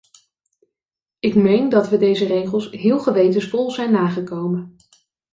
[1.19, 4.75] Ik meen dat we deze regels heel gewetensvol zijn nagekomen.